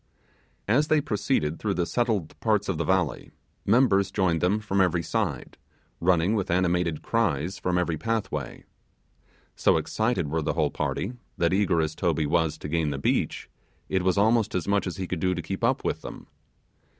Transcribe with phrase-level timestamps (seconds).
[0.67, 3.29] As they proceeded through the settled parts of the valley,
[3.67, 5.59] numbers joined them from every side,
[5.99, 8.63] running with animated cries from every pathway.
[9.55, 13.47] So excited were the whole party, that eager as Toby was to gain the beach,
[13.89, 16.25] it was almost as much as he could do to keep up with them.